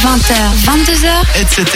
[0.00, 0.32] 20h,
[0.64, 1.66] 22h, etc.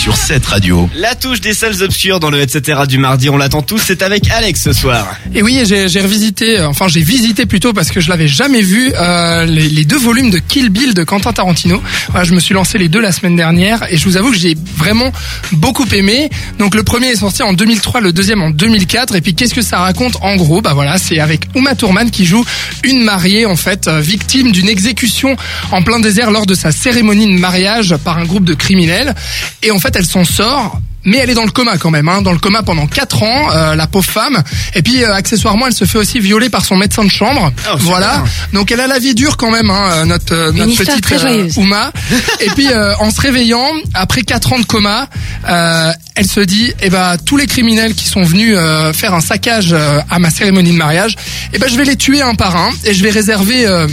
[0.00, 0.88] sur cette radio.
[0.94, 4.30] La touche des salles obscures dans le etc du mardi, on l'attend tous, c'est avec
[4.30, 5.06] Alex ce soir.
[5.34, 8.62] Et oui, j'ai j'ai revisité, euh, enfin j'ai visité plutôt parce que je l'avais jamais
[8.62, 11.82] vu, euh, les, les deux volumes de Kill Bill de Quentin Tarantino.
[12.08, 14.38] Voilà, je me suis lancé les deux la semaine dernière et je vous avoue que
[14.38, 15.12] j'ai vraiment
[15.52, 16.30] beaucoup aimé.
[16.58, 19.16] Donc le premier est sorti en 2003, le deuxième en 2004.
[19.16, 20.62] Et puis qu'est-ce que ça raconte en gros?
[20.62, 22.44] Bah voilà, c'est avec Uma Thurman qui joue
[22.84, 25.36] une mariée en fait euh, victime d'une exécution
[25.72, 27.65] en plein désert lors de sa cérémonie de mariage
[28.04, 29.14] par un groupe de criminels.
[29.62, 32.20] Et en fait, elle s'en sort mais elle est dans le coma quand même, hein,
[32.20, 34.42] dans le coma pendant 4 ans, euh, la pauvre femme.
[34.74, 37.52] Et puis euh, accessoirement, elle se fait aussi violer par son médecin de chambre.
[37.72, 38.24] Oh, voilà.
[38.52, 41.16] Donc elle a la vie dure quand même, hein, euh, notre euh, petite très.
[41.56, 41.92] Uma.
[42.40, 45.08] Et puis euh, en se réveillant après 4 ans de coma,
[45.48, 49.20] euh, elle se dit, eh ben tous les criminels qui sont venus euh, faire un
[49.20, 51.14] saccage euh, à ma cérémonie de mariage,
[51.52, 53.86] eh ben je vais les tuer un par un et je vais réserver euh,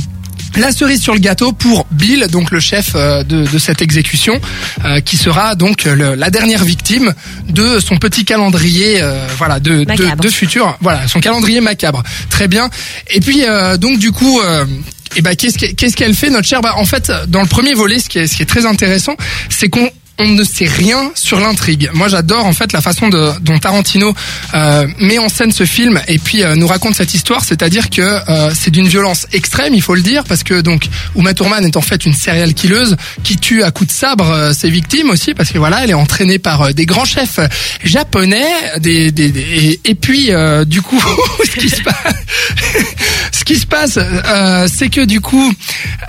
[0.57, 4.39] la cerise sur le gâteau pour Bill, donc le chef euh, de, de cette exécution,
[4.85, 7.13] euh, qui sera donc le- la dernière victime
[7.49, 12.04] de son petit calendrier, euh, voilà, de, de, futur, voilà, son calendrier macabre.
[12.29, 12.70] Très bien.
[13.12, 14.40] Et puis euh, donc du coup.
[14.41, 14.65] euh,
[15.15, 16.62] et ben qu'est-ce que- qu'est-ce qu'elle fait notre chère?
[16.62, 19.15] Bah, en fait dans le premier volet ce qui est ce qui est très intéressant
[19.48, 19.87] c'est qu'on
[20.19, 21.89] on ne sait rien sur l'intrigue.
[21.93, 24.13] Moi, j'adore en fait la façon de, dont Tarantino
[24.53, 27.43] euh, met en scène ce film et puis euh, nous raconte cette histoire.
[27.43, 31.34] C'est-à-dire que euh, c'est d'une violence extrême, il faut le dire, parce que donc Uma
[31.34, 34.69] Thurman est en fait une serial killeuse qui tue à coups de sabre euh, ses
[34.69, 37.39] victimes aussi, parce que voilà, elle est entraînée par euh, des grands chefs
[37.84, 38.45] japonais,
[38.77, 41.03] des, des, des- et, puis euh, du coup,
[41.43, 41.95] ce qui se passe,
[43.31, 43.97] ce qui se passe,
[44.71, 45.51] c'est que du coup.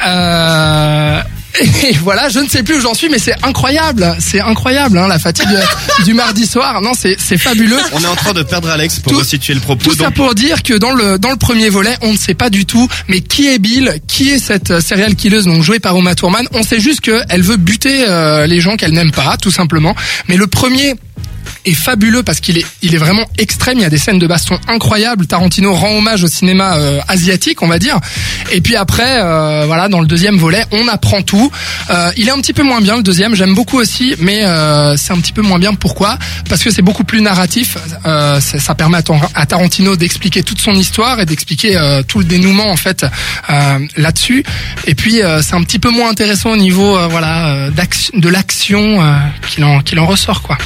[0.06, 1.22] Euh,
[1.60, 5.06] et voilà, je ne sais plus où j'en suis, mais c'est incroyable, c'est incroyable, hein,
[5.08, 6.80] la fatigue euh, du mardi soir.
[6.82, 7.78] Non, c'est c'est fabuleux.
[7.92, 9.90] On est en train de perdre Alex pour Tout- resituer le propos.
[9.90, 12.50] Tout ça pour dire que dans le dans le premier volet, on ne sait pas
[12.50, 15.96] du tout, mais qui est Bill, qui est cette euh, serial killeuse donc jouée par
[15.96, 16.46] Uma Thurman.
[16.52, 19.94] On sait juste qu'elle veut buter euh, les gens qu'elle n'aime pas, tout simplement.
[20.28, 20.94] Mais le premier
[21.64, 23.78] est fabuleux parce qu'il est il est vraiment extrême.
[23.78, 25.26] Il y a des scènes de baston incroyables.
[25.26, 27.98] Tarantino rend hommage au cinéma euh, asiatique, on va dire.
[28.52, 31.50] Et puis après, euh, voilà, dans le deuxième volet, on apprend tout.
[31.90, 33.34] Euh, il est un petit peu moins bien le deuxième.
[33.34, 35.74] J'aime beaucoup aussi, mais euh, c'est un petit peu moins bien.
[35.74, 36.18] Pourquoi?
[36.48, 37.76] Parce que c'est beaucoup plus narratif.
[38.06, 42.02] Euh, ça, ça permet à, Tar- à Tarantino d'expliquer toute son histoire et d'expliquer euh,
[42.02, 43.06] tout le dénouement en fait
[43.96, 44.44] là-dessus.
[44.86, 49.00] Et puis c'est un petit peu moins intéressant au niveau voilà de l'action
[49.48, 50.58] qu'il en qu'il en ressort quoi.